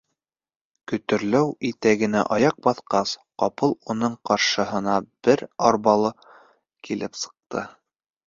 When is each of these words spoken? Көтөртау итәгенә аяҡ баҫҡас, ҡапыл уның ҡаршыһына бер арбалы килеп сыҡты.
Көтөртау 0.91 1.51
итәгенә 1.69 2.21
аяҡ 2.37 2.55
баҫҡас, 2.67 3.11
ҡапыл 3.43 3.77
уның 3.95 4.17
ҡаршыһына 4.29 4.95
бер 5.29 5.45
арбалы 5.69 6.11
килеп 6.89 7.21
сыҡты. 7.25 7.67